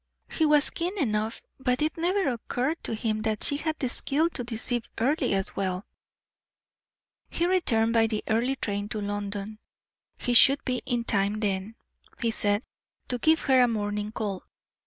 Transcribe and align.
He 0.31 0.47
was 0.47 0.71
keen 0.71 0.97
enough, 0.97 1.43
but 1.59 1.83
it 1.83 1.95
never 1.95 2.29
occurred 2.29 2.83
to 2.85 2.95
him 2.95 3.21
that 3.21 3.43
she 3.43 3.57
had 3.57 3.77
the 3.77 3.87
skill 3.87 4.31
to 4.31 4.43
deceive 4.43 4.89
Earle 4.97 5.15
as 5.35 5.55
well. 5.55 5.85
He 7.29 7.45
returned 7.45 7.93
by 7.93 8.07
the 8.07 8.23
early 8.27 8.55
train 8.55 8.89
to 8.89 8.99
London; 8.99 9.59
he 10.17 10.33
should 10.33 10.65
be 10.65 10.81
in 10.87 11.03
time 11.03 11.35
then, 11.39 11.75
he 12.19 12.31
said, 12.31 12.63
to 13.09 13.19
give 13.19 13.41
her 13.41 13.59
a 13.61 13.67
morning 13.67 14.11
call. 14.11 14.43